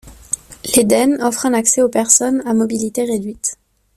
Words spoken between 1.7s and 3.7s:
aux personnes à mobilité réduite.